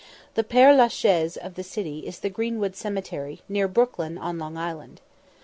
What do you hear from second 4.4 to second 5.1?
Island.